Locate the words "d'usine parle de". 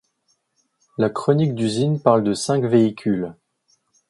1.53-2.33